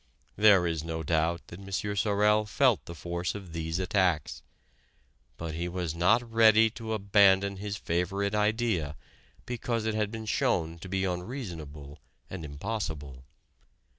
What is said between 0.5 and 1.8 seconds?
is no doubt that M.